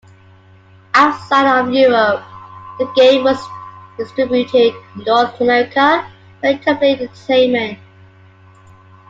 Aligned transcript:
Outside 0.95 1.59
of 1.59 1.71
Europe, 1.71 2.23
the 2.79 2.91
game 2.95 3.23
was 3.23 3.37
distributed 3.97 4.73
in 4.95 5.03
North 5.03 5.39
America 5.39 6.03
by 6.41 6.53
Interplay 6.53 6.93
Entertainment. 6.93 7.77